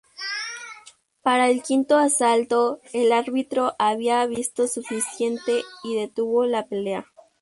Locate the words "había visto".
3.77-4.67